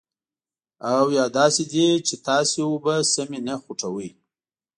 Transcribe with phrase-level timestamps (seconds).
[0.95, 4.09] او یا داسې دي چې تاسې اوبه سمې نه خوټوئ.